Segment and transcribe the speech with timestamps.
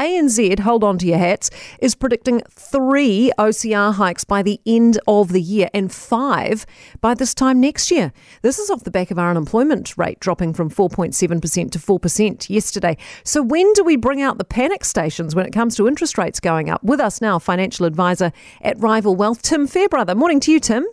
[0.00, 5.28] ANZ, hold on to your hats, is predicting three OCR hikes by the end of
[5.32, 6.64] the year and five
[7.02, 8.10] by this time next year.
[8.40, 12.96] This is off the back of our unemployment rate dropping from 4.7% to 4% yesterday.
[13.24, 16.40] So, when do we bring out the panic stations when it comes to interest rates
[16.40, 16.82] going up?
[16.82, 18.32] With us now, financial advisor
[18.62, 20.14] at Rival Wealth, Tim Fairbrother.
[20.14, 20.86] Morning to you, Tim.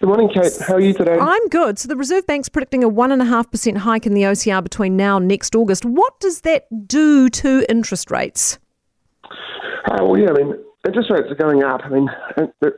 [0.00, 0.52] Good morning, Kate.
[0.64, 1.18] How are you today?
[1.20, 1.76] I'm good.
[1.76, 5.56] So the Reserve Bank's predicting a 1.5% hike in the OCR between now and next
[5.56, 5.84] August.
[5.84, 8.60] What does that do to interest rates?
[9.24, 10.54] Uh, well, yeah, I mean,
[10.86, 11.80] interest rates are going up.
[11.84, 12.08] I mean,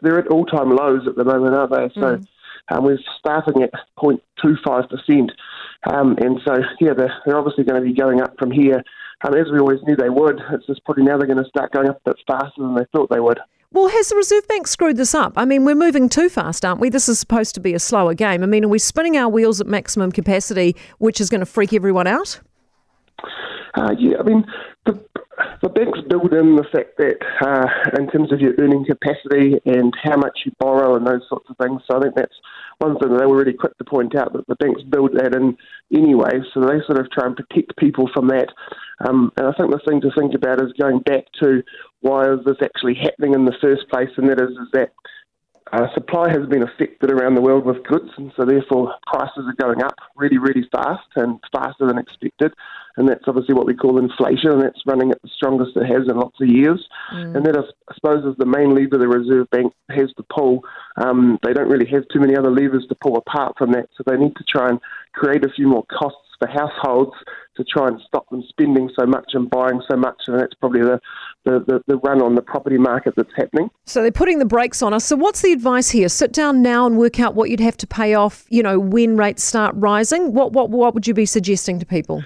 [0.00, 2.00] they're at all time lows at the moment, aren't they?
[2.00, 2.26] So mm.
[2.70, 5.28] um, we're starting at 0.25%.
[5.92, 8.82] Um, and so, yeah, they're, they're obviously going to be going up from here.
[9.22, 10.40] Um, as we always knew they would.
[10.52, 12.86] It's just probably now they're going to start going up a bit faster than they
[12.94, 13.38] thought they would.
[13.72, 15.34] Well, has the Reserve Bank screwed this up?
[15.36, 16.90] I mean, we're moving too fast, aren't we?
[16.90, 18.42] This is supposed to be a slower game.
[18.42, 21.72] I mean, are we spinning our wheels at maximum capacity, which is going to freak
[21.72, 22.40] everyone out?
[23.74, 24.44] Uh, yeah, I mean,
[24.86, 25.00] the,
[25.62, 29.94] the banks build in the fact that uh, in terms of your earning capacity and
[30.02, 31.80] how much you borrow and those sorts of things.
[31.88, 32.34] So I think that's
[32.78, 35.56] one thing they were really quick to point out that the banks build that in
[35.94, 36.40] anyway.
[36.52, 38.48] So they sort of try and protect people from that.
[39.00, 41.62] Um, and I think the thing to think about is going back to
[42.00, 44.92] why is this actually happening in the first place, and that is, is that
[45.72, 49.64] uh, supply has been affected around the world with goods, and so therefore prices are
[49.64, 52.52] going up really, really fast and faster than expected.
[52.96, 56.08] And that's obviously what we call inflation, and that's running at the strongest it has
[56.08, 56.84] in lots of years.
[57.14, 57.36] Mm.
[57.36, 60.64] And that, I suppose, is the main lever the Reserve Bank has to pull.
[60.96, 64.02] Um, they don't really have too many other levers to pull apart from that, so
[64.04, 64.80] they need to try and
[65.14, 67.12] create a few more costs for households
[67.56, 70.80] to try and stop them spending so much and buying so much, and that's probably
[70.80, 70.98] the,
[71.44, 73.70] the, the, the, run on the property market that's happening.
[73.86, 75.04] So they're putting the brakes on us.
[75.04, 76.08] So what's the advice here?
[76.08, 79.16] Sit down now and work out what you'd have to pay off, you know, when
[79.16, 80.32] rates start rising.
[80.32, 82.24] What what what would you be suggesting to people?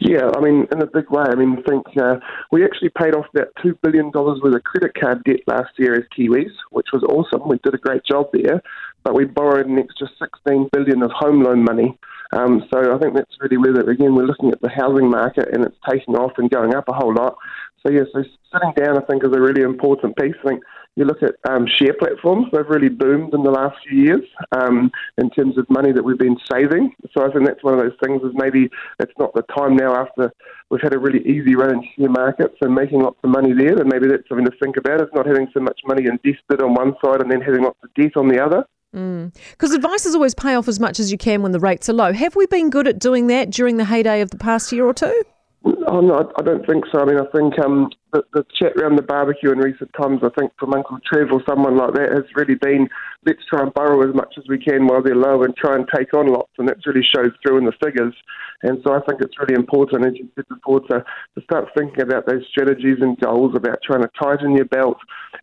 [0.00, 1.24] Yeah, I mean, in a big way.
[1.26, 2.16] I mean, think uh,
[2.52, 5.94] we actually paid off about two billion dollars worth of credit card debt last year
[5.94, 7.48] as Kiwis, which was awesome.
[7.48, 8.62] We did a great job there,
[9.02, 11.98] but we borrowed an extra sixteen billion of home loan money.
[12.32, 15.48] Um, so I think that's really where that again we're looking at the housing market
[15.52, 17.36] and it's taking off and going up a whole lot.
[17.84, 18.22] So yeah, so
[18.52, 20.34] sitting down I think is a really important piece.
[20.44, 20.62] I think
[20.96, 24.90] you look at um, share platforms; they've really boomed in the last few years um,
[25.16, 26.92] in terms of money that we've been saving.
[27.16, 28.68] So I think that's one of those things is maybe
[28.98, 30.32] it's not the time now after
[30.70, 33.76] we've had a really easy run in share markets and making lots of money there.
[33.76, 35.00] And maybe that's something to think about.
[35.00, 37.94] is not having so much money invested on one side and then having lots of
[37.94, 38.66] debt on the other.
[38.92, 39.74] Because mm.
[39.74, 42.12] advice is always pay off as much as you can when the rates are low.
[42.12, 44.94] Have we been good at doing that during the heyday of the past year or
[44.94, 45.22] two?
[45.64, 47.00] Oh, no, I don't think so.
[47.00, 50.28] I mean, I think um, the, the chat around the barbecue in recent times, I
[50.38, 52.88] think from Uncle Trev or someone like that, has really been
[53.26, 55.86] let's try and borrow as much as we can while they're low and try and
[55.94, 56.52] take on lots.
[56.58, 58.14] And that really shows through in the figures.
[58.62, 62.02] And so I think it's really important, as you said before, to, to start thinking
[62.02, 64.98] about those strategies and goals about trying to tighten your belt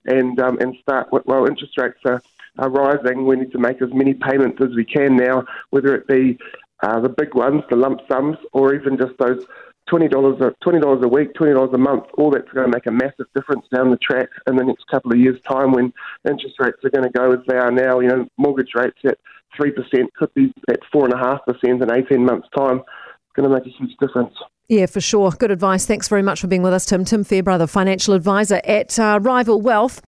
[0.05, 2.21] and, um, and start, with well, interest rates are
[2.57, 6.07] are rising, we need to make as many payments as we can now, whether it
[6.07, 6.37] be
[6.83, 9.45] uh, the big ones, the lump sums, or even just those
[9.87, 12.05] twenty dollars a twenty dollars a week, twenty dollars a month.
[12.17, 15.11] All that's going to make a massive difference down the track in the next couple
[15.11, 15.93] of years' time when
[16.27, 17.99] interest rates are going to go as they are now.
[17.99, 19.17] You know, mortgage rates at
[19.55, 22.79] three percent could be at four and a half percent in eighteen months' time.
[22.79, 24.33] It's going to make a huge difference.
[24.67, 25.29] Yeah, for sure.
[25.29, 25.85] Good advice.
[25.85, 27.05] Thanks very much for being with us, Tim.
[27.05, 30.01] Tim Fairbrother, financial advisor at uh, Rival Wealth.